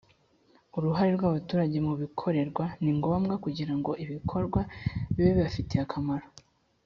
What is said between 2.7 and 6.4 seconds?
ni ngombwa kugira ngo ibikorwa bibe bibafitiye akamaro